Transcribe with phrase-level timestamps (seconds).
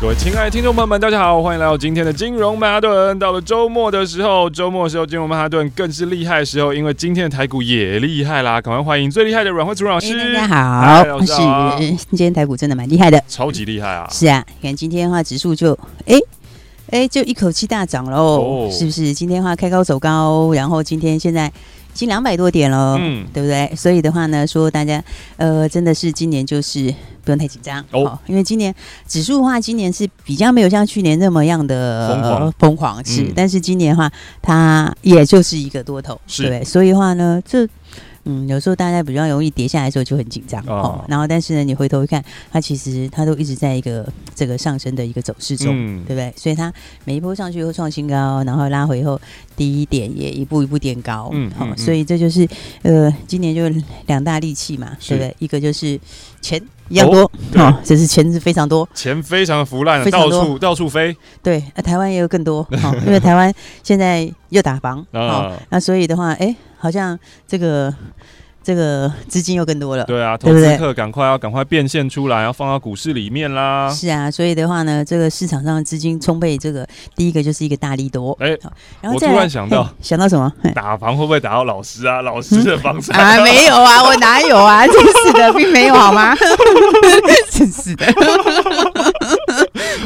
[0.00, 3.18] 各位亲爱的听众朋友们，大家好，欢迎来到今天的金融曼哈顿。
[3.18, 8.62] 到了周末的时候，周末的时候，金融曼哈顿更是厉害的时候，因为今天的台股也厉害啦！
[8.62, 10.34] 赶快欢迎最厉害的阮惠慈老师。
[10.34, 11.36] 大家好，是
[12.12, 14.08] 今天台股真的蛮厉害的，超级厉害啊！
[14.10, 16.18] 是啊，你看今天的话，指数就哎
[16.88, 19.12] 哎，就一口气大涨喽，哦、是不是？
[19.12, 21.52] 今天的话开高走高，然后今天现在。
[21.92, 23.72] 已经两百多点喽，嗯，对不对？
[23.76, 25.02] 所以的话呢，说大家，
[25.36, 26.94] 呃，真的是今年就是
[27.24, 27.84] 不用太紧张。
[27.90, 28.74] 哦，因为今年
[29.06, 32.52] 指数的话，今年是比较没有像去年那么样的疯狂。
[32.58, 36.48] 疯狂是，嗯、但是今年的话，它也就是一个多头，是。
[36.48, 37.68] 对，所以的话呢，这。
[38.24, 46.32] 嗯，有时候大家比较容易跌下来的时候就很紧张哦，然后但是呢，你回头一看，它其实它都一直在一个这个上升的一个走势中，嗯、对不对？
[46.36, 46.72] 所以它
[47.04, 49.20] 每一波上去以后创新高，然后拉回以后
[49.56, 52.46] 低点也一步一步垫高，嗯，好、嗯，所以这就是
[52.82, 53.68] 呃，今年就
[54.06, 55.34] 两大利器嘛，对不对？
[55.38, 55.98] 一个就是
[56.40, 63.50] 钱一样多，哦，哦，这是钱是非常多，钱非常的腐烂，到处到处飞，对，啊台湾也有更多， 哦，因为台湾
[63.82, 66.54] 现在又打房，哦，那所以的话，哎。
[66.82, 67.94] 好像这个
[68.62, 73.90] 这个资金又更多了，对啊，投资客赶快要赶快变现出来，要放到股市里面啦。
[73.90, 76.86] 是啊，所以的话呢，这个市场上资金充沛，这个
[77.16, 78.36] 第一个就是一个大利多。
[78.40, 78.48] 哎，
[79.00, 80.52] 然后我突然想到，想到什么？
[80.74, 82.20] 打房会不会打到老师啊？
[82.22, 83.42] 老师的房产 啊？
[83.42, 84.86] 没有啊，我哪有啊？
[84.86, 86.36] 真是的，并没有好吗？
[87.50, 88.06] 真是的。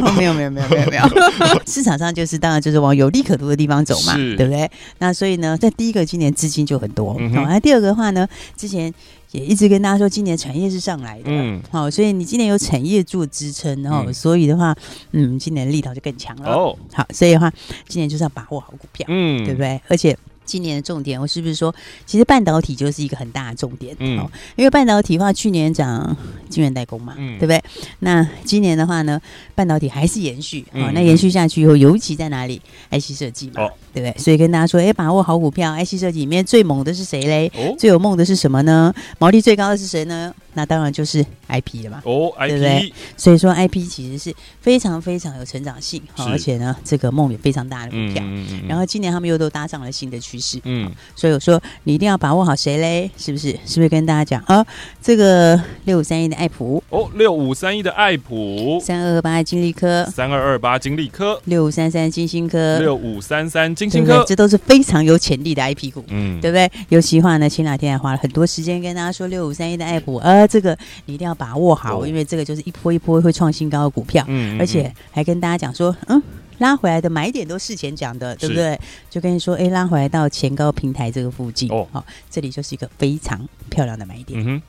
[0.03, 1.03] 哦，没有没有没有没有没有，
[1.67, 4.71] 市场上就是当然就是往有利可图的地方走嘛，对不对？
[4.99, 8.93] 那所以呢，在第一个今年资金就很多，好，那第二个的话呢，之前
[9.33, 14.75] 也一直跟大家说，今年产业是上来的，嗯，好，所以你今年有产业做支撑，然后、嗯、所以的话，
[15.13, 16.51] 嗯，今年力道就更强了。
[16.51, 17.53] 哦，好，所以的话，
[17.89, 19.81] 今年就是要把握好股票，嗯，对不对？
[19.89, 20.17] 而且。
[20.45, 21.75] 今年的重点，我是不是说，
[22.07, 23.95] 其实半导体就是一个很大的重点？
[23.99, 24.19] 嗯，
[24.57, 26.17] 因为半导体的话，去年讲
[26.49, 27.63] 晶圆代工嘛，嗯，对不对？
[28.01, 29.21] 那今年的话呢，
[29.55, 32.61] 半导体还是延续，哦，那延续下去以后，尤其在哪里
[32.91, 34.15] ？IC 设计嘛，对不对？
[34.19, 37.51] 所以跟大家说，哎，把握好股票，IC 设计里面最猛的是谁嘞？
[37.79, 38.93] 最有梦的是什么呢？
[39.19, 40.35] 毛利最高的是谁呢？
[40.57, 42.93] 那当然就是 IP 了嘛，哦，IP，对不对？
[43.17, 48.23] 所以说 IP 其实是非常非常有成长性，而且呢，这个梦也非常大的股票。
[48.69, 53.11] 然后今年他们又都搭上了新的趋势，嗯，所以我说你一定要把握好谁嘞？
[53.17, 53.51] 是不是？
[53.67, 54.65] 是不是跟大家讲啊？
[55.03, 66.71] 这个六五三一的爱普，哦，六五三一的爱普，三二二八金利科，三二二八金利科，六五三三金星科，六五三三金星科，这都是非常有潜力的 IP 股，嗯，对不对？
[66.89, 70.49] 尤其话呢，前两天还花了很多时间跟大家说六五三一的爱普，呃。
[70.55, 76.23] 这个你一定要把握好，因为这个就是一波一波会创新高的股票，嗯，而且还跟大家讲说，嗯，
[76.59, 78.79] 拉回来的买点都事前讲的，对不对？
[79.11, 84.63] 就跟你说，哎，拉回来到前高平台这个附近，哦，好，这里就是一个非常漂亮的买点，嗯哼。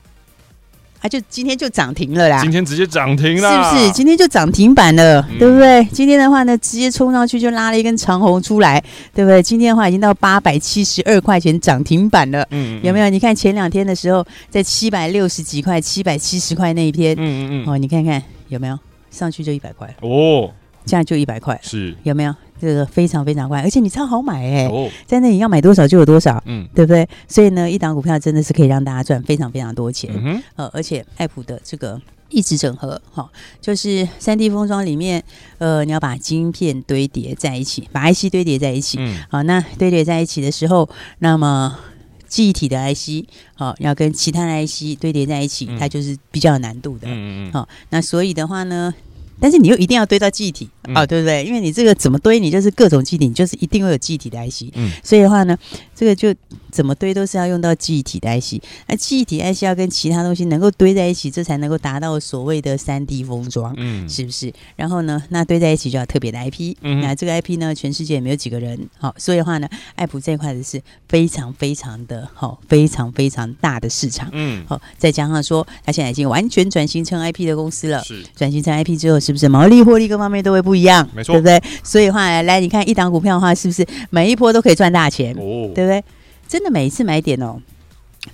[1.02, 2.40] 啊，就今天就涨停了啦！
[2.40, 3.92] 今天直接涨停了，是不是？
[3.92, 5.84] 今天就涨停板了，嗯、对不对？
[5.92, 8.82] 今天的话呢，直接冲上去就拉了一根长红出来，
[9.12, 9.42] 对不对？
[9.42, 13.10] 今天的话已经到八百七十二块钱涨停板了，嗯，嗯，有没有？
[13.10, 18.76] 你看前两天的时候在七百六十几块、七百七十块那一天，嗯嗯嗯，哦，你看看有没有
[19.10, 20.50] 上去就一百块哦，
[20.86, 21.94] 这样就一百块，是。
[22.04, 22.34] 有没有？
[22.58, 27.06] 这个非常非常快，而且你超好买哎、欸，哦、在那里要买多少就有多少，嗯，对不对？
[27.28, 30.42] 所以呢，一档股票真的是可以让大家赚非常非常多钱，嗯哼。
[30.56, 33.28] 呃，而且爱普的这个一直整合，哈、哦，
[33.60, 35.22] 就是三 D 封装里面，
[35.58, 41.78] 呃，你要把晶片堆叠在一起，把 IC 堆叠在一起，嗯，好，那堆叠在一起的时候，那么
[42.26, 48.94] 记忆体的 IC，好、哦，要跟其他的 IC 堆叠在一起，嗯、它就是比较有难度的，嗯嗯好、哦，那所以的话呢，
[49.38, 50.70] 但是你又一定要堆到记忆体。
[50.94, 51.44] 啊、哦，对不对？
[51.44, 54.72] 因为你这个怎么堆，你就是各种记忆体，你就是一定会有记忆体的 IC。
[54.74, 55.56] 嗯，所以的话呢，
[55.94, 56.34] 这个就
[56.70, 58.62] 怎么堆都是要用到记忆体的 IC。
[58.88, 64.52] 那记忆体 IC 要跟其他东西能够堆在一起，这才能够达到所谓的三 D 封装，嗯，是不是？
[64.76, 66.76] 然后呢，那堆在一起就要特别的 IP。
[66.82, 68.88] 嗯，那这个 IP 呢，全世界也没有几个人。
[68.98, 74.28] 好、哦，所以的话呢，爱普这一块的是非常非常的好、哦，非常非常大的市场。
[74.32, 78.02] 嗯，好、哦，再加上说，它现在已经完全转型成 IP 的公司了。
[78.04, 81.08] 是，转型成 IP 之后，是不是毛利、获利各方面都会不一样？
[81.14, 81.62] 没错，对不对？
[81.82, 85.32] 所以的话，来，你看一档股票的话，是不是每一波都可以赚大钱？
[85.34, 86.04] 哦，对不对？
[86.46, 87.60] 真的每一次买点哦，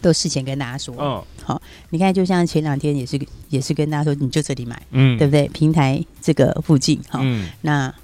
[0.00, 0.94] 都事前跟大家说。
[0.98, 3.18] 嗯，好，你看，就像前两天也是
[3.48, 5.48] 也是跟大家说，你就这里买，嗯，对不对？
[5.48, 7.94] 平台这个附近，哈，嗯，那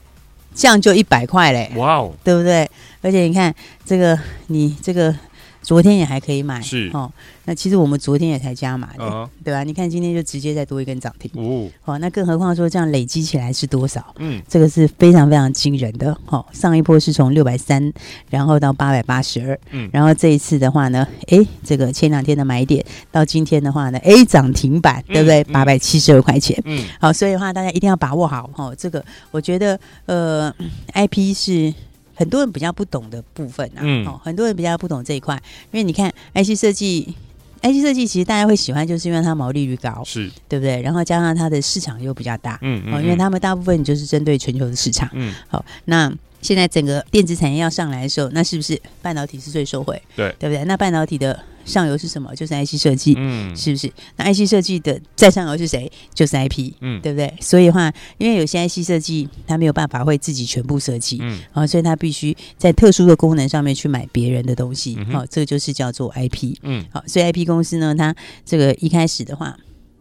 [0.55, 2.69] 这样就一百块嘞，哇哦，对不对？
[3.03, 5.15] 而且你看这个，你这个。
[5.61, 7.13] 昨天也还可以买，是哦。
[7.49, 9.29] 那其实我们昨天也才加码的，uh -huh.
[9.43, 9.65] 对吧？
[9.65, 11.67] 你看今天就直接再多一根涨停，哦。
[11.87, 14.15] 哦，那更何况说这样累积起来是多少？
[14.19, 16.15] 嗯，这个是非常非常惊人的。
[16.27, 17.91] 哦，上一波是从六百三，
[18.29, 25.43] 然后到八百八十二，嗯，然后这一次的话呢，哎，这个前两天的买点到今天的话呢，哎，涨停板，对不对？
[25.45, 28.51] 八百七十二块钱，嗯，好，所以的话大家一定要把握好。
[28.57, 30.55] 哦，这个我觉得，呃
[30.93, 31.73] ，IP 是。
[32.19, 35.41] 很多人比较不懂的部分啊，嗯，哦，很多人比较不懂这一块，
[35.71, 37.15] 因为你看 IC 设计
[37.63, 40.81] ，IC 设计其实大家会喜欢，就是因为它毛利率高，是对不对？
[40.83, 46.13] 然后加上它的市场又比较大，嗯嗯，哦，因为他们大部分就是针对全球的市场，嗯，好，那。
[46.41, 50.01] 现在整个电子产业要上来的时候，那是不是半导体是最受惠？
[50.15, 50.65] 对，对不对？
[50.67, 51.37] 那半导体的
[51.69, 52.35] 上游是什么？
[52.35, 53.93] 就是 IC 设计，嗯，是不是？
[54.17, 55.91] 那 IC 设计的再上游是谁？
[56.15, 57.33] 就是 IP，嗯，对不对？
[57.41, 69.57] 所以的话，因为有些 IC 设计它没有办法会自己全部设计，嗯，啊，所以它必须在特殊的功能上面去买别人的东西，好、嗯，这个就是叫做 IP，嗯，好，所以 IP 公司呢，它这个一开始的话，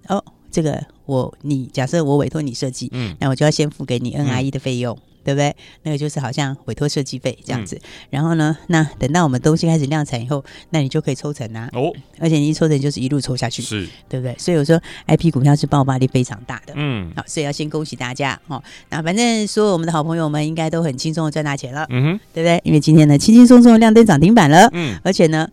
[0.07, 4.97] 哦，这个我你假设我委托你设计，嗯，那我就要先付给你 NRE 的费用。
[5.27, 5.53] 嗯对不对？
[5.83, 7.81] 那个就是好像委托设计费这样子，嗯。
[8.11, 11.69] 然后呢，那等到我们东西开始量产以后，那你就可以抽成啊。
[11.73, 14.33] 哦，而且你一抽成就是一路抽下去，是，对不对？
[14.37, 16.71] 所以我说，IP 股票是爆发力非常大的。
[16.77, 18.63] 嗯，好，所以要先恭喜大家哦。
[18.89, 21.85] 那反正所有我们的好朋友们应该都很轻松的赚大钱了。
[21.89, 22.61] 嗯哼，对不对？
[22.63, 24.69] 因为今天呢，轻轻松松的亮灯涨停板了。
[24.71, 25.49] 嗯，而且呢，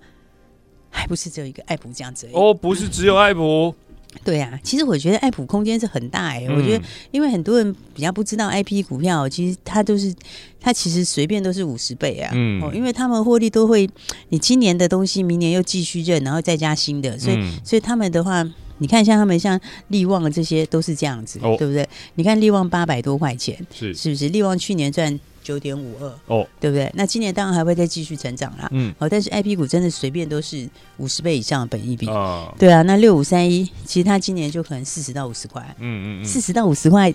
[0.88, 2.28] 还不是只有一个爱普这样子。
[2.32, 3.74] 哦，不是只有爱普。
[4.22, 10.14] 对啊，其实我觉得爱普空间是很大哎、欸嗯，我觉得因为很多人比较不知道 IP 股票，其实它都是
[10.60, 13.88] 它其实随便都是五十倍啊，嗯，哦，因为他们获利都会，
[14.28, 18.42] 你今年的东西明年又继续认，然后再加新的，所以、嗯、所以他们的话，
[18.78, 21.86] 你看像他们像利旺这些都是这样子，哦、对不对？
[22.14, 24.28] 你看利旺八百多块钱，是是不是？
[24.28, 25.18] 利旺去年赚。
[25.44, 26.90] 九点五二哦，对不对？
[26.94, 28.66] 那今年当然还会再继续成长啦。
[28.72, 32.52] 嗯，好，但是 IP 股真的随便都是五十倍以上的本益比啊。
[32.58, 35.62] 对啊，那六五三一，其实它今年就可能四十到五十块。
[35.78, 37.14] 嗯嗯四十到五十块，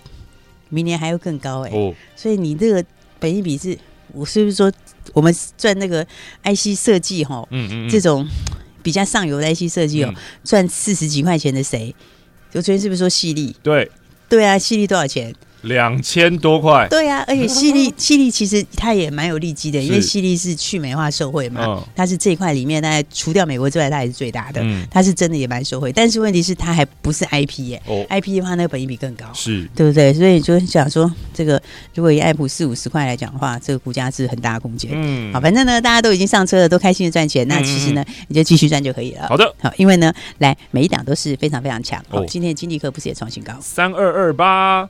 [0.70, 1.76] 明年还会更高哎、欸。
[1.76, 2.86] 哦，所以你这个
[3.20, 3.78] 本益比是，
[4.14, 4.72] 我是不是说
[5.14, 6.06] 我们赚那个
[6.44, 7.46] IC 设计哈？
[7.50, 8.26] 嗯嗯，这种
[8.84, 11.94] 比较上游的 IC 设计哦，赚四十几块钱的谁？
[12.52, 13.56] 就昨天是不是说细粒？
[13.64, 13.90] 对，
[14.30, 15.34] 对啊，细粒多少钱？
[15.62, 25.92] 两千多块，对呀、啊， 而且犀利， 犀利其实它也蛮有利基的，因为犀利是去美化受惠嘛、嗯，它是这一块里面大概除掉美国之外，它也是最大的，嗯、它是真的也蛮受惠。
[25.92, 30.14] 但是问题是它还不是 IP 耶、欸哦、IP 的话那个本益比更高，是对不对？
[30.14, 31.62] 所以就想说，这个
[31.94, 34.92] 如果以爱普四五十块来讲的话，这个股价是很大的空间。
[34.94, 39.28] 嗯，好，反正呢大家都已经上车了，都开心的赚钱，那其实呢你就继续赚就可以了。
[39.28, 42.04] 好的，好，因为呢来每一档都是非常非常强。
[42.08, 43.54] 好，今天的金立科不是也创新高？
[43.60, 44.88] 三二二八。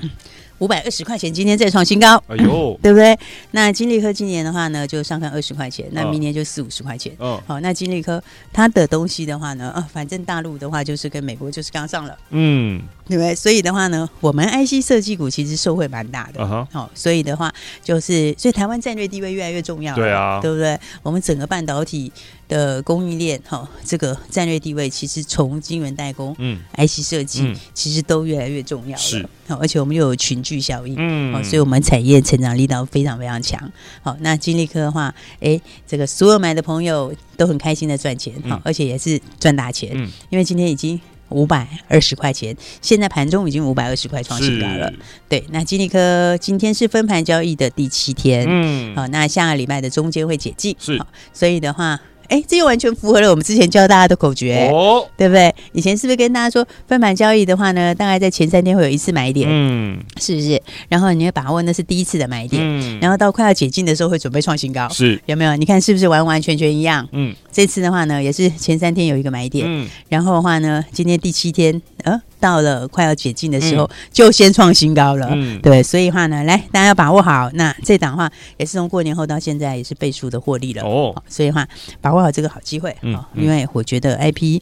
[0.59, 3.17] 五百二十块钱，今天再创新高，哎呦， 对不对？
[3.51, 7.11] 那金利科今年的话呢，就上看二十块钱，那明年就四五十块钱。
[7.19, 8.21] 嗯、哦，好，那金利科
[8.53, 13.35] 它的东西的话呢，啊，反正大陆的话就是跟美国就是刚上了，嗯，对不对？
[13.35, 17.53] 所以的话呢，我们 IC 设计股其实受惠蛮大的，好、uh -huh 哦，所以的话
[17.83, 20.79] 就是，所以台湾战略地位越来越重要，对啊，对不对？
[21.03, 22.09] 我们整个半导体。
[22.49, 28.97] 的供应链哈，这个战略地位其实从晶圆代工、嗯，IC 设计、嗯，其实都越来越重要了。
[28.97, 33.71] 是，好，而且我们又有群聚效应，嗯，好，所以我们产业成长力道非常非常强。
[34.01, 40.99] 好，那金立科的话，哎，这个所有买的朋友都很开心的赚钱，好、嗯，而且也是赚大钱，嗯，因为今天已经
[41.29, 44.91] 五百二十块钱，现在盘中已经五百二十块创新高了。
[45.27, 51.99] 对，那金立科今天是分盘交易的第七天，嗯，好，那下个礼拜的中间会解禁，是，好，所以的话。
[52.29, 55.53] 哎，这又完全符合了我们之前教大家的口诀，哦，对不对？
[55.73, 60.61] 以前是不是跟大家说，分盘交易的话呢，大概在前三天会有一次买点，嗯，是不是？
[60.87, 65.55] 然后你要把握那是第一次的买点，嗯，然后到快要解禁的时候会准备创新高，是有没有？
[65.55, 67.07] 你看是不是完完全全一样？
[67.11, 72.21] 嗯，这次的话呢，也是前三天有一个买点，嗯，然后的话呢，今天第七天，呃。
[72.39, 77.49] 到了快要解禁的时候，嗯、就先创新高了，嗯，对，所以话呢，来大家要把握好。
[77.53, 81.67] 那这档话也是从过年后到现在也是倍数的获利了哦，所以话
[82.01, 84.61] 把握好这个好机会，嗯，因为我觉得 IP。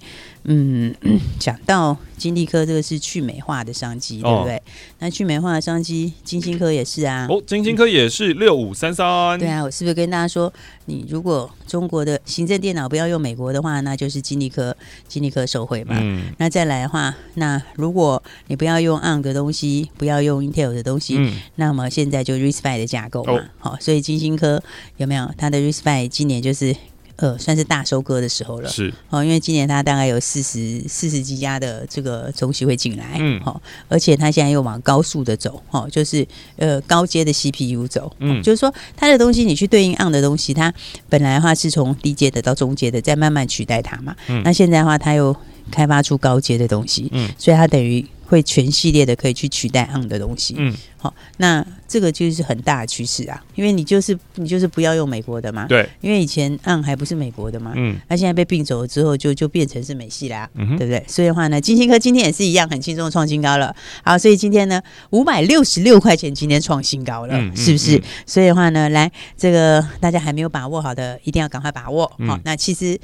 [0.50, 0.96] 嗯，
[1.38, 4.56] 讲到金立科这个是去美化的商机，对不对？
[4.56, 4.62] 哦、
[5.00, 7.28] 那去美化的商机，金星科也是啊。
[7.30, 9.38] 哦，金星科也是六五三三。
[9.38, 10.52] 对啊，我是不是跟大家说，
[10.86, 14.74] 你如果中国的行政电脑不要用美国的话，那就是金立科，
[15.08, 15.98] 金立科受惠嘛。
[16.00, 16.34] 嗯。
[16.38, 23.34] 那再来的话，那如果你不要用 ARM 的东西，不要用 Intel 的东西，嗯、那么现在就 RISC-V 的架构嘛。
[23.60, 24.64] 好、哦哦，所以金星科
[24.96, 26.74] 有没有它的 RISC-V 今年就是。
[27.18, 28.70] 呃，算是大收割的时候了。
[28.70, 40.74] 是哦，因为今年它大概有四十四十几家的这个中系会进来，嗯，好、哦，而且它现在又往高速的走，哦，就是呃高阶的 CPU 走，嗯，就是说它的东西你去对应 ARM 的东西，它
[41.10, 44.16] 本来的话是从低阶的到中阶的，再慢慢取代它嘛。
[44.28, 45.36] 嗯，那现在的话，它又
[45.72, 48.06] 开发出高阶的东西，嗯，所以它等于。
[48.28, 61.02] 会全系列的可以去取代 ARM 的东西，嗯，好，那这个就是很大的趋势啊，因为你就是你就是不要用美国的嘛，对，因为以前 ARM 还不是美国的嘛，嗯，那现在被并走了之后就，就就变成是美系啦，嗯，对不对？
[61.08, 64.82] 所以的话呢，金星科今天也是一样很轻松的创新高了，好，所以今天呢
[65.12, 68.02] 五百六十六块钱，今天创新高了，嗯、是不是？
[68.26, 73.00] 所以的话呢，来这个大家还没有把握好的，一定要赶快把握，好、嗯，那其实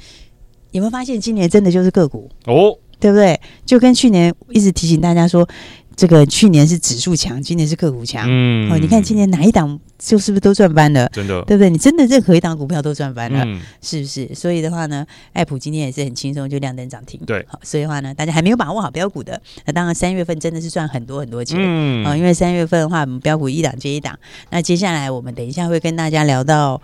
[0.72, 2.30] 有没有发现今年真的就是个股？
[2.44, 2.76] 哦？
[3.04, 3.38] 对不对？
[3.66, 5.46] 就跟去年一直提醒大家说，
[5.94, 8.24] 这个去年是指数强，今年是个股强。
[8.26, 11.06] 嗯，哦，你看今年哪一档就是不是都赚翻了？
[11.12, 11.68] 真的，对不对？
[11.68, 14.34] 你真的任何一档股票都赚翻了，嗯、是不是？
[14.34, 17.20] 所以的话呢，爱普今天也是很轻松就亮灯涨停。
[17.26, 21.58] 对，好，所以的话呢，大家还没有把握好标股的，那当然三月份真的是赚很多很多钱。
[21.60, 24.18] 嗯，啊，因为三月份的话，我们标股一档接一档。
[24.48, 26.80] 那接下来我们等一下会跟大家聊到。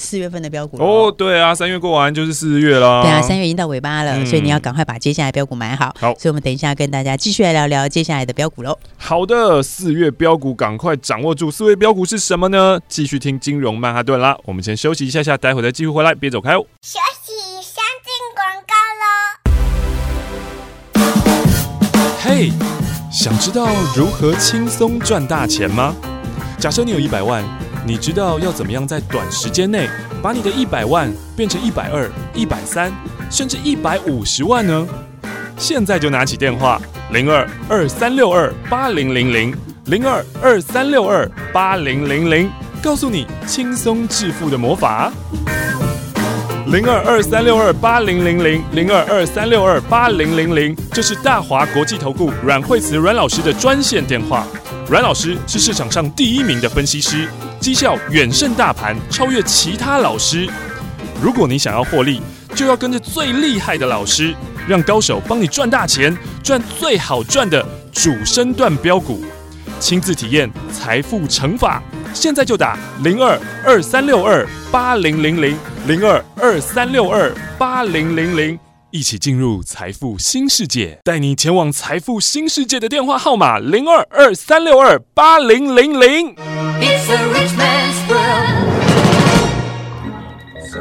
[0.00, 3.02] 四月份的标股哦，对啊，三月过完就是四月啦。
[3.02, 5.94] 对啊，三月已经到尾巴了，嗯、所以你要赶快把接下来标股买好。
[6.00, 8.76] 好，所以我们等一下跟大家继续来聊聊接下来的标股喽。
[8.96, 12.80] 好的，四月标股赶快掌握住，四月标股是什么呢？
[12.88, 14.36] 继续听金融曼哈顿啦。
[14.44, 16.64] 我们先休息一下下，待会再继续回来，别走开哦。
[16.82, 19.12] 休息，先进广告喽。
[22.22, 22.52] 嘿，hey,
[23.12, 25.94] 想知道如何轻松赚大钱吗？
[26.58, 27.44] 假设你有一百万。
[27.90, 29.88] 你知道要怎么样在短时间内
[30.22, 32.92] 把你的一百万变成一百二、一百三，
[33.28, 34.86] 甚至一百五十万呢？
[35.58, 36.80] 现在就拿起电话
[37.10, 39.52] 零二二三六二八零零零
[39.86, 42.48] 零二二三六二八零零零，
[42.80, 45.12] 告诉你轻松致富的魔法。
[46.66, 54.46] 零二二三六二八零零零零二二三六二八零零零，这是大华国际投顾阮惠慈阮老师的专线电话。
[54.88, 57.26] 阮老师是市场上第一名的分析师。
[57.60, 60.48] 绩效远胜大盘，超越其他老师。
[61.22, 62.22] 如果你想要获利，
[62.54, 64.34] 就要跟着最厉害的老师，
[64.66, 67.62] 让高手帮你赚大钱，赚最好赚的
[67.92, 69.22] 主升段标股，
[69.78, 71.82] 亲自体验财富乘法。
[72.14, 78.58] 现在就打零二二三六二八零零零零二二三六二八零零零，
[78.90, 86.34] 一起进入财富新世界，带你前往财富新世界的电话号码零二二三六二八零零零。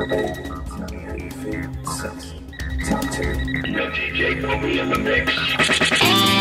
[0.10, 1.86] Tell me how you feel.
[1.86, 2.42] sexy.
[2.84, 3.72] Tell me.
[3.72, 6.39] No DJ, put me in the mix.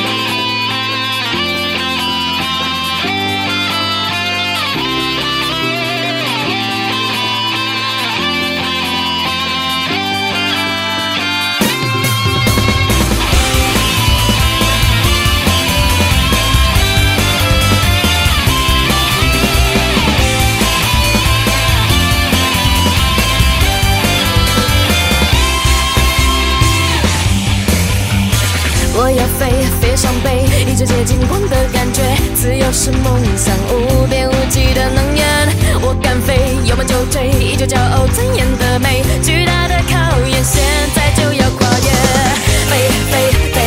[30.79, 32.03] 北，一直接近光的感觉。
[32.37, 35.49] 自由是梦想，无边无际的能源。
[35.83, 39.03] 我敢飞，有梦就追，依旧骄傲尊严的美。
[39.21, 40.63] 巨大的考验，现
[40.95, 41.89] 在就要跨越。
[42.71, 43.58] 飞飞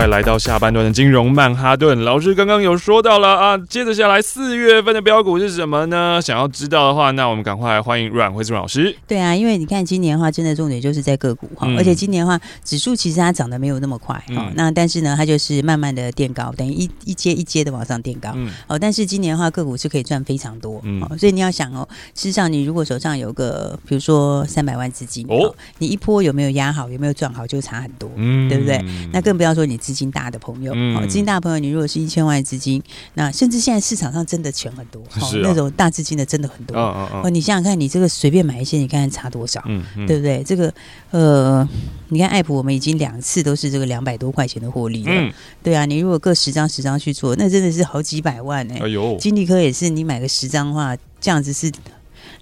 [0.00, 2.02] 快来到下半段的金融曼哈顿。
[2.04, 6.18] 老师刚刚有说到了啊，接着下来四月份的标股是什么呢？
[6.22, 8.96] 想要知道的话，那我们赶快来欢迎阮慧珠老师。
[9.06, 18.32] 对啊，因为你看今年的话，真的重点就是在个股哈，嗯、而且今年的话，指数其实它涨得没有那么快哈，嗯、那但是呢，它就是慢慢的垫高，等于一一阶一阶的往上垫高。
[18.36, 18.50] 嗯。
[18.68, 20.80] 哦，但是今年的话，个股是可以赚非常多。
[20.82, 21.06] 嗯。
[21.18, 28.10] 所以你要想哦，事实上你如果手上有个，比如说三百万资金哦，你一波有没有压好，有没有赚好，就差很多。
[28.16, 28.48] 嗯。
[28.48, 28.82] 对不对？
[29.12, 32.80] 那更不要说你资金大的朋友，嗯、哦，资金大的朋友，你如果是一千万资金，
[33.14, 36.76] 那甚至现在市场上真的钱很多，哦，哦那种大资金的真的很多。
[36.76, 40.44] 哦哦哦，哦，你想想看，你这个随便买一些，你看看差多少，嗯嗯、对不对？
[40.44, 40.72] 这个
[41.10, 41.68] 呃，
[42.10, 48.84] 你看爱普，我们已经两次都是这个两百多块钱的获利了，嗯、对啊，你如果各十张十张去做，那真的是好几百万哎、欸。
[48.84, 51.72] 哎呦，金利科也是，你买个十张的话，这样子是。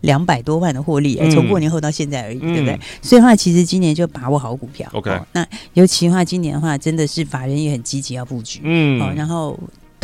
[0.02, 2.78] 两百多万的获利，从过年后到现在而已，嗯、对不对？
[3.02, 4.90] 所以的话，其实今年就把握好股票。
[5.32, 8.60] 那尤其的话，今年的话，真的是法人也很积极要布局。
[8.62, 9.58] 嗯，然后。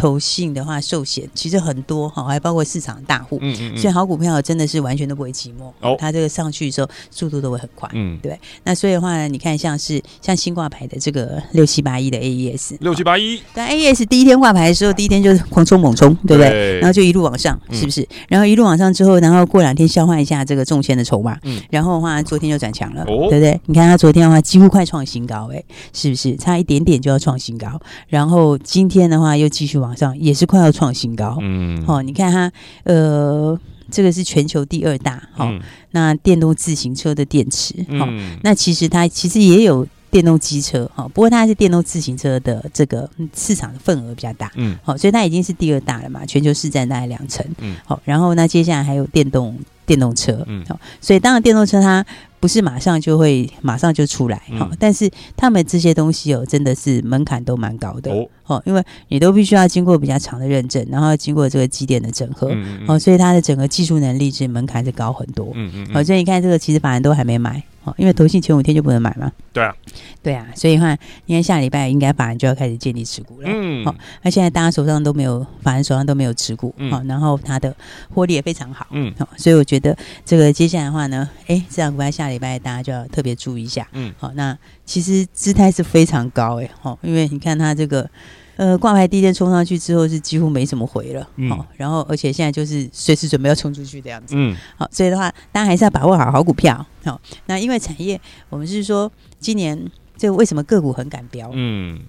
[0.05, 5.73] 投信的话，寿险其实很多哈，还包括市场大户，嗯嗯，所以好股票真的是完全都不会寂寞。
[5.81, 8.38] 哦，它这个上去的时候速度都会很快，嗯，对。
[8.64, 16.79] 那所以的话，你看像是像新挂牌的这个六七八一的 AES，六七八一，但 AES 第一天挂牌的时候，第一天就是狂冲猛冲，对不对？
[16.81, 18.07] 然后就一路往上，是不是？
[18.29, 23.59] 然后一路往上之后，然后过两天消化一下这个中签的筹码，嗯，然后的话昨天就转强了，对不对？
[23.64, 25.64] 你看它昨天的话几乎快创新高，哎，
[25.95, 26.37] 是不是？
[26.37, 30.74] 差一点点就要创新高，然后今天的话又继续往上，也是快要。
[30.74, 32.50] 创新高，嗯，好、哦，你看它，
[32.83, 33.57] 呃，
[33.92, 35.61] 这个是全球第二大，好、哦，嗯、
[35.92, 38.35] 那电动自行车的电池，好、嗯。
[38.35, 52.04] 哦，那其实它其实也有电动机车，哈、哦，不过它是电动自行车的这个市场的份额比较大，嗯，好、哦，所以它已经是第二大了嘛，全球市占大概两成，嗯，好、哦，然后那接下来还有电动电动车，嗯，好、哦，所以当然电动车它。
[52.44, 67.62] 不是马上就会马上就出来哈，嗯、但是他们这些东西哦，真的是门槛都蛮高的哦，哦，因为你都必须要经过比较长的认证，然后经过这个机电的整合，嗯嗯哦，所以它的整个技术能力是门槛是高很多，嗯嗯，哦，所以你看这个其实法人都还没买。
[67.85, 69.31] 哦，因为投信前五天就不能买嘛。
[69.53, 69.75] 对啊，
[70.23, 73.49] 对啊，所以话，应该下礼拜应该法人就要开始建立持股了。
[73.51, 77.75] 嗯，好、哦，那现在大家手上都没有，法人手上都没有持股，好、嗯哦，然后它的
[78.12, 78.87] 获利也非常好。
[78.90, 83.87] 嗯，好、哦，所以我觉得这个接下来的话呢，哎，这样股票下礼拜大家就要特别注意一下。
[83.92, 88.09] 嗯，好、哦，那其实姿态是非常高哎，好、哦，因为你看它这个。
[88.57, 102.01] 呃，挂牌第一天冲上去之后是几乎没什么回了，嗯、哦，然后而且现在就是随时准备要冲出去这样子，嗯，好，所以的话，大家还是要把握好好股票，好、哦，那因为产业，我们是说今年这个为什么个股很敢飙，嗯。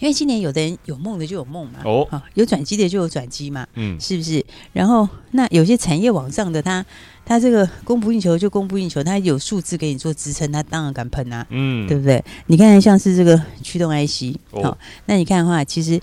[0.00, 4.44] 因为今年有的人有梦的就有梦嘛，哦，有转机的就有转机嘛，嗯，是不是？
[4.72, 6.84] 然后那有些产业往上的，他
[7.24, 12.24] 他这个供不应求就供不应求，他有数字给你做支撑，他当然敢喷啊，嗯，对不对？
[12.46, 16.00] 你看像是这个驱动 IC，好，那你看的话，其实。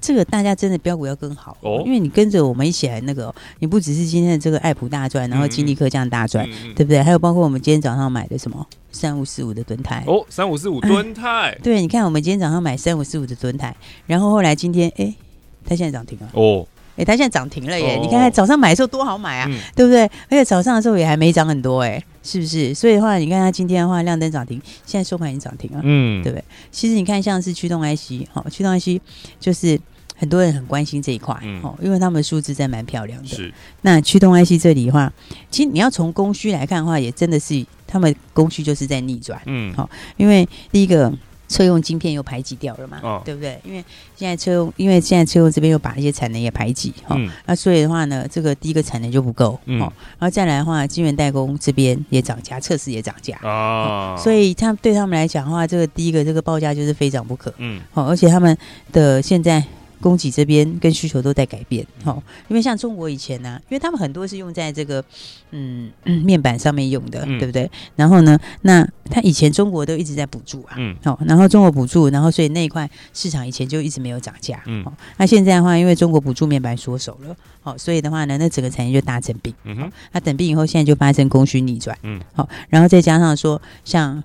[0.00, 7.02] 这个大家真的标股要更好，哦，因为你跟着我们一起来那个，你不只是今天的这个爱普大赚，然后金利科这样大赚，嗯、对不对？
[7.02, 10.04] 还有包括我们今天早上买的什么三五四五的敦泰。
[10.06, 13.74] 哦，三五四五敦泰， 对，你看我们今天早上买三五四五的敦泰，
[14.06, 15.12] 然后后来今天哎，
[15.64, 16.28] 它现在涨停了。
[16.34, 17.96] 哦，哎，它现在涨停了耶！
[17.96, 20.04] 哦、你看看早上买的时候多好买啊，嗯、对不对？
[20.04, 22.74] 而且早上的时候也还没涨很多哎，是不是？
[22.74, 26.44] 所以的话，你看它今天的话亮灯涨停，现在收盘已经涨停了，嗯，对不对？
[26.70, 29.00] 其实你看像是驱动 IC，好，驱动 IC
[29.38, 29.80] 就是。
[30.18, 33.28] 很多人很关心这一块，哦、嗯，因为他们数字真蛮漂亮的。
[33.28, 35.12] 是，那驱动 IC 这里的话，
[35.50, 39.38] 其实你要从供需来看的话，也真的是他们供需就是在逆转。
[39.44, 41.12] 嗯，好，因为第一个
[41.48, 43.58] 车用晶片又排挤掉了嘛，哦、对不对？
[43.64, 43.84] 因为
[44.16, 58.56] 现在车用，因为现在车用这边又把一些产能也排挤，哈、嗯，那所以的话呢，这个第一个产能就不够，嗯，然后再来的话，晶圆代工这边也涨价，测试也涨价啊，所以他对他们来讲的话，这个第一个这个报价就是非涨不可，嗯，好，而且他们
[58.92, 59.62] 的现在。
[60.00, 65.02] 供给这边跟需求都在改变，哦，因为像中国以前呢、啊，因为他们很多是用在这个
[65.50, 67.70] 嗯，嗯面板上面用的，嗯、对不对？
[67.96, 84.22] 然后呢，那他以前中国都一直在补助啊，嗯，好，然后中国补助，然后所以那一块市场以前就一直没有涨价，嗯，好，那现在的话，因为中国补助面板缩手了，好，所以的话呢，那整个产业就大整病，嗯哼，那等病以后，现在就发生供需逆转，嗯，好，然后再加上说像。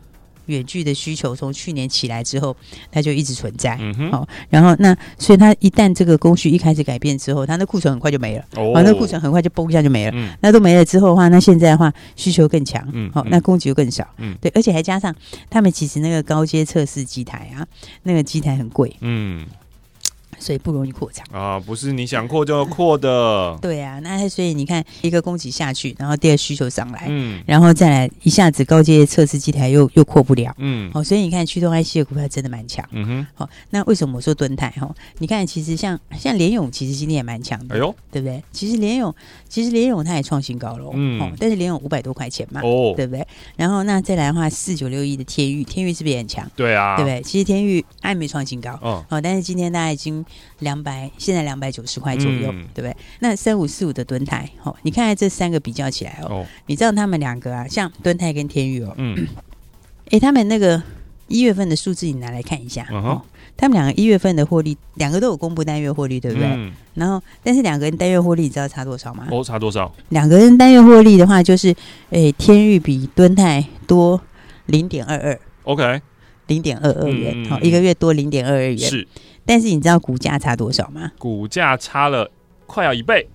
[0.52, 2.56] 远距的需求从去年起来之后，
[2.92, 3.78] 它就一直存在。
[3.80, 8.46] 嗯哼，好，然后那所以它一旦这个工序一开始改变之后，它那库存很快就没了。
[8.56, 10.12] 哦，那库存很快就崩一下就没了。
[10.14, 12.88] 嗯，那都没了之后的话，那现在的话需求更强。
[12.94, 14.08] 嗯，好，那供给就更少。
[14.18, 15.16] 嗯，对，而且还加上
[15.50, 17.66] 他们其实那个高阶测试机台啊，
[18.04, 18.96] 那个机台很贵。
[19.00, 19.46] 嗯。
[20.42, 21.26] 所以不容易扩张。
[21.32, 23.58] 啊，不是你想扩就要扩的。
[23.62, 34.94] 对啊，那所以你看一个供给下去，然后第二需求上来，嗯，然后再来一下子高阶测试机台又又扩不了，嗯，哦，所以你看驱动 IC 的股票真的蛮强，嗯哼，好，那为什么我说敦泰哈？
[35.20, 38.44] 你看其实像像联咏，其实今天也蛮强的，哎呦，对不对？
[38.52, 39.14] 其实联咏
[39.48, 41.22] 其实联咏它也创新高了，嗯。
[41.22, 43.26] 哦，但是联咏五百多块钱嘛，哦，对不对？
[43.56, 46.50] 然后那再来的话，四九六一的天域，天域是不是也很强？
[46.56, 47.22] 对啊，对不对？
[47.22, 50.26] 其实天域还没创新高，哦，哦，但是今天大家已经
[50.60, 52.96] 两百，现在两百九十块左右，嗯对不对？
[53.20, 59.28] 那三五四五的敦泰，哦，你看看这三个比较起来哦，哦，你知道他们两个啊，像敦泰跟天宇哦，嗯，
[60.12, 60.82] 哎，他们那个
[61.28, 63.22] 一月份的数字你拿来看一下，嗯哦，
[63.56, 66.48] 他们两个一月份的获利，两个都有公布单月获利，对不对？
[66.48, 69.26] 嗯然后，但是两个人单月获利，你知道差多少吗？
[69.32, 69.90] 哦，差多少？
[70.10, 71.74] 两个人单月获利的话，就是
[72.10, 74.20] 诶，天域比敦泰多
[74.66, 75.40] 零点二二。
[75.64, 76.02] OK，
[76.48, 78.78] 零点二二元，好、一个月多零点二二元。
[78.78, 79.08] 是
[79.52, 81.12] 但是你知道股价差多少吗？
[81.18, 82.32] 股价差了
[82.66, 83.28] 快要一倍，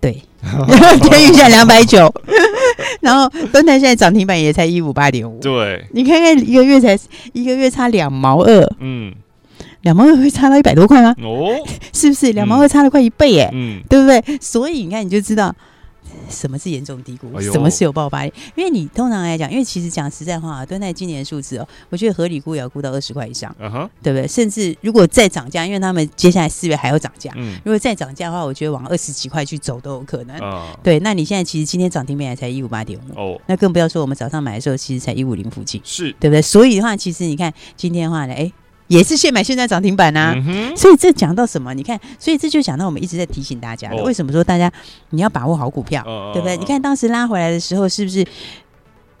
[0.00, 2.12] 对， 天宇现在两百九，
[3.00, 5.38] 然后东台现在涨停板也才一五八点五。
[5.38, 6.98] 对，你看看一个月才
[7.32, 9.14] 一个月差两毛二，嗯，
[9.82, 11.14] 两毛二会差到一百多块吗？
[11.22, 11.54] 哦，
[11.94, 12.32] 是不是？
[12.32, 14.20] 两毛二差了快一倍哎、嗯，对不对？
[14.40, 15.54] 所以你看你就知道。
[16.28, 17.32] 什么是严重低估？
[17.34, 18.32] 哎什么是有爆发力？
[18.54, 24.26] 因为你通常来讲，因为其实讲实在话啊，敦泰今年的数字哦，我觉得合理估也要估到二十块以上，嗯哼，对不对？
[24.26, 30.36] 甚至如果再涨价，因为他们接下来四月还要涨价，嗯，如果再涨价的话，我觉得往二十几块去走都有可能。
[30.38, 36.42] 啊，对，那你现在其实今天涨停板也才一五八点五，哦，那更不要说我们早上买的时候，其实才一五零附近，是，对不对？
[36.42, 38.50] 所以的话，其实你看今天的话呢，哎，
[38.88, 40.34] 也是现买现在涨停板啊。
[40.36, 41.74] 嗯，所以这讲到什么？
[41.74, 44.72] 你看，所以这就讲到我们一直在提醒大家的，哦为什么说大家
[45.10, 46.56] 你要把握好股票，嗯对不对？
[46.56, 48.24] 你看当时拉回来的时候，是不是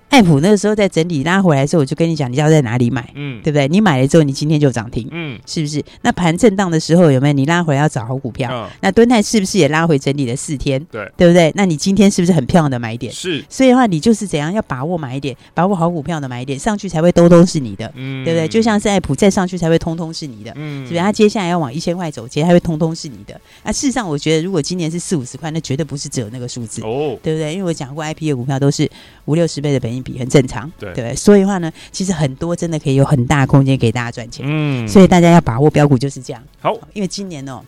[0.08, 3.68] 爱普那个时候在整理拉回来的时候，我就跟你讲，你要在哪里买，嗯，对不对？
[3.68, 5.84] 你买了之后，你今天就涨停，嗯，是不是？
[6.02, 7.32] 那盘震荡的时候有没有？
[7.32, 8.48] 你拉回来要找好股票。
[8.50, 10.82] 嗯，那敦泰是不是也拉回整理了四天？
[10.90, 11.52] 对，对不对？
[11.54, 13.12] 那你今天是不是很漂亮的买点？
[13.12, 18.48] 是，所以的话，你就是怎样要把握买点，把握好股票的买点，上去才会都都是你的，嗯，对不对？
[18.48, 21.00] 就像是爱普再上去才会通通是你的，嗯，是不是？
[21.00, 23.38] 它接下来要往一千块走，其实它会通通是你的。
[23.64, 26.80] 那事实上，我觉得如果今年是四五十块，那绝对不是只有那个数字。
[26.82, 27.52] 哦，对不对？
[27.52, 28.88] 因为我讲过，I P 的股票都是
[29.26, 30.70] 五六十倍的本益比，很正常。
[30.78, 34.44] 对对所以的话呢，其实很多真的可以有很大的空间给大家赚钱。
[34.46, 36.42] 嗯，所以大家要把握标股就是这样。
[36.60, 37.62] 好，因为今年哦，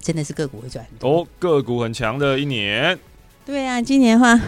[0.00, 1.20] 真的是个股会赚很多。
[1.20, 2.98] 哦，个股很强的一年，
[3.46, 4.38] 对啊，今年的话，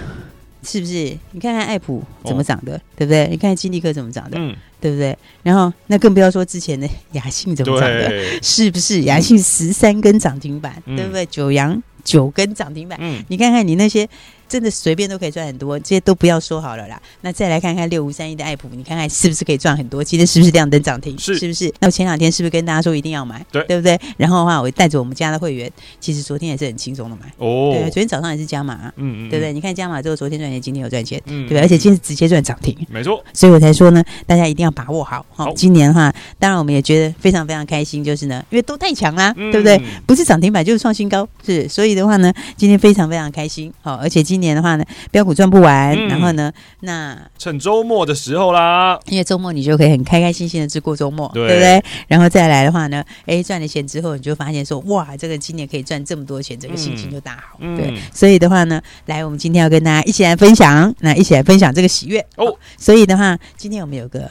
[0.62, 1.16] 是不是？
[1.32, 3.28] 你看看爱普怎么涨的，对不对？
[3.30, 5.16] 你看金立科怎么涨的，嗯，对不对？
[5.42, 9.02] 然后那更不要说之前的 雅信怎么涨的，对，是不是？
[9.02, 11.24] 雅信十三根涨停板，嗯对不对？
[11.26, 14.08] 九阳九根涨停板，嗯，你看看你那些。
[14.50, 17.00] 真的随便都可以赚很多，这些都不要说好了啦。
[17.20, 20.02] 那再来看看六五三一的爱普，你看看是不是可以赚很多？
[20.02, 21.16] 今天是不是亮灯涨停？
[21.16, 21.72] 是是不是？
[21.78, 23.46] 那我前两天是不是跟大家说一定要买？
[23.52, 23.98] 对对不对？
[24.16, 27.26] 然后的话，我带着我们家的会员，其实昨天也是很轻松的买。
[27.38, 29.52] 哦，对，昨天早上也是加码、啊，嗯嗯，对不对？
[29.52, 31.60] 你看加码之后，昨天赚钱，今天有赚钱，嗯，对不对？
[31.60, 35.24] 而且今天直接赚涨停，没错，所以我才说呢，大家一定要把握好。
[35.30, 39.80] 好今年的话，当然我们也觉得非常非常开心，就是呢，因为都太强啦，嗯对不对？
[40.06, 43.72] 不是涨停板就是创新高，是，所以的话呢，今天非常非常开心。
[43.82, 51.84] 好，而且今年的话呢，标股赚不完，嗯然后呢，那趁周末的时候啦，因为周末你就可以很开开心心的去过周末，对对不对？
[52.08, 57.58] 然后再来的话呢，哎，赚了钱之后，你就发现说，哇，这个今年可以赚这么多钱，这个心情就大好。
[57.60, 62.56] 嗯对，所以的话呢，来，我们今天要跟大家一起来分享，那一起来分享这个喜悦哦。
[62.78, 64.30] 所以的话，今天我们有个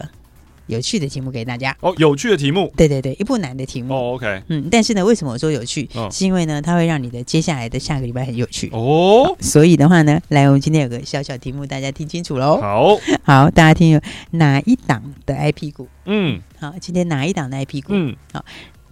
[0.69, 1.75] 有趣的题目给大家。
[1.81, 3.93] 哦，有趣的题目，对对对，一部难的题目。
[3.93, 5.89] 哦，OK，嗯，但是呢，为什么我说有趣？
[5.95, 8.69] 哦是因为呢，它会让你的接下来的下个礼拜很有趣。
[8.71, 12.61] 哦，所以的话呢，来，我们今天有个小小题目，大家听清楚喽。
[12.61, 13.99] 好，好，大家听有
[14.31, 15.87] 哪一档的 IP 股？
[16.05, 17.93] 嗯好，今天哪一档的 IP 股？
[17.93, 18.15] 嗯，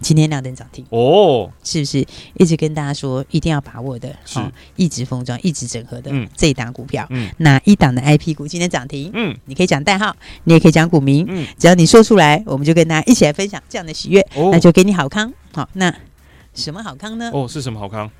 [0.00, 4.14] 今天亮灯涨停，哦，是不是一直跟大家说一定要把握的？
[4.24, 9.10] 是好，一直封装、一直整合的嗯这一档股票，嗯哪一档的 IP 股今天涨停？
[9.14, 15.32] 嗯你可以讲代号，你也可以讲股名，嗯，只要你说出来，我们就跟大家一起来分享这样的喜悦，哦那就给你好康。
[15.52, 15.92] 好，那
[16.54, 17.30] 什么好康呢？
[17.32, 18.10] 哦，是什么好康？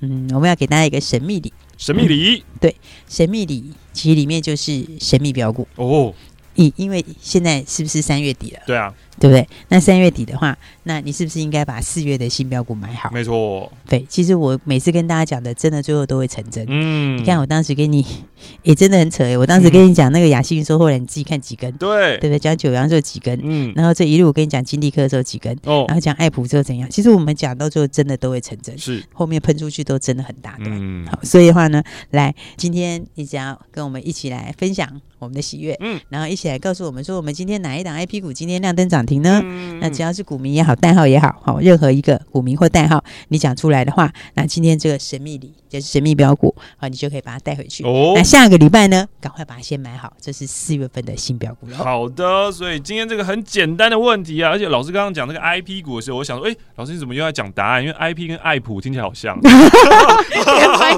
[0.00, 2.74] 嗯，我们要给大家一个神秘礼，神秘礼，对
[3.08, 5.66] 神秘礼其实里面就是神秘标股。
[5.76, 6.14] 哦，
[6.54, 9.46] 因因为现在是不是三月底了，对啊，对不对？
[9.68, 13.10] 那三月底的话，那你是不是应该把四月的新标股买好？
[13.12, 16.64] 没错，对，其实我每次跟大家讲的，真的最后都会成真。
[16.68, 18.04] 嗯，你看我当时跟你，
[18.62, 19.36] 也真的很扯诶。
[19.36, 22.38] 我当时跟你讲那个雅信说，后来你自己看几根，对，对不对？
[22.38, 26.88] 讲九阳的时候几根，嗯，然后这一路我跟你讲金立科的时候几根，哦然，后讲爱普之后怎样？
[26.90, 30.68] 其实我们讲到最后真的都会成真，是，后面喷出去都真的很大段。
[30.70, 39.40] 嗯，好，所以的话呢，来，今天你只要跟我们一起来分享我们的喜悦，嗯，然后一起来告诉我们说，我们今天哪一档 IP 股今天亮灯涨停呢？
[39.42, 47.82] 嗯、那只要是股民也好，代号也好，好任何一个股民或代号，你讲出来的话，那今天这个神秘礼就是神秘标股，好，你就可以把它带回去。
[47.84, 51.78] 哦，那下个礼拜呢，赶快把它先买好，这是四月份的新标股了。
[51.78, 57.82] 好的，所以今天这个很简单的问题啊，而且老师刚刚讲那个 IP 股的时候，我想说，哎、欸，老师你怎么又要讲答案？
[57.82, 59.38] 因为 IP 跟爱普听起来好像，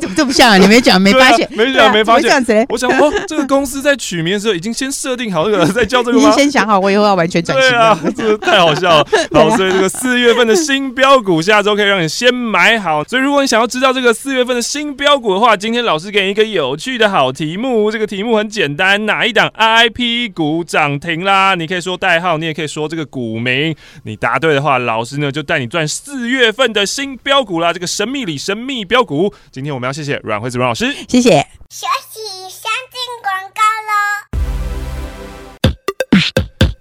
[0.00, 0.58] 怎么这么像啊？
[0.58, 1.48] 你没讲没发现？
[1.52, 2.30] 没讲没发现？
[2.70, 6.30] 我想哦，这个公司在取名的时候已经先设定好这个，在叫这个吗？
[6.32, 7.70] 先想好，我以后要完全转型。
[8.16, 9.06] 这个太好笑了。
[9.32, 13.02] 好，所以这个四月份的新标股，下周可以让你先买好。
[13.04, 17.90] 所以如果你想要知道这个四月份的新标股的话，今天老师给你一个有趣的好题目。
[17.90, 21.54] 这个题目很简单，哪一档 IP 股涨停啦？
[21.54, 23.74] 你可以说代号，你也可以说这个股名。
[24.04, 27.72] 你答对的话，老师呢就带你赚四月份的新标股啦。
[27.72, 31.30] 这个神秘里神秘标股，今天我们要谢谢阮惠子阮老师，谢谢。
[31.70, 33.62] 休息，先进广告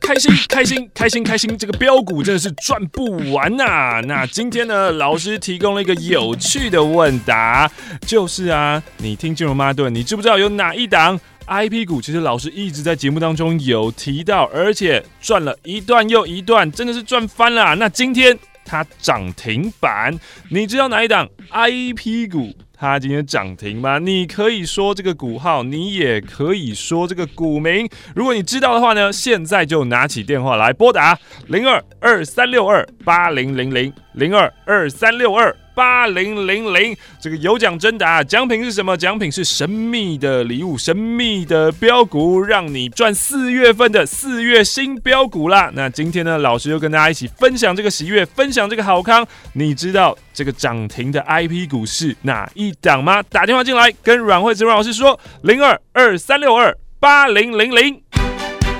[0.09, 1.55] 开心 开心开心开心！
[1.55, 4.01] 这个标股真的是赚不完呐、啊。
[4.01, 7.69] 那今天呢，老师提供了一个有趣的问答，
[8.07, 12.01] 就是啊，你听金融曼哈顿，你知不知道有哪一档 IP 股？
[12.01, 17.75] 其实老师一直在节目当中有提到，而且赚了一段又一段，真的是赚翻了。
[17.75, 20.11] 那今天它涨停板，
[20.49, 22.51] 你知道哪一档 IP 股？
[22.79, 23.99] 它今天涨停吗？
[23.99, 27.89] 你可以说这个股号，你也可以说这个股名。
[28.15, 35.55] 如果你知道的话呢，现在就拿起电话来拨打零二二三六二八零零零零二二三六二。
[35.75, 38.97] 八零零零，这个有奖征答，奖品是什么？
[38.97, 45.71] 奖品是神秘的礼物，神秘的标股，让你赚四月份的四月新标股啦。
[45.73, 49.25] 那今天呢，老师又跟大家一起分享这个喜悦，分享这个好康。
[49.53, 53.23] 你知道这个涨停的 IP 股是哪一档吗？
[53.23, 58.01] 打电话进来跟阮惠子阮老师说，零二二三六二八零零零。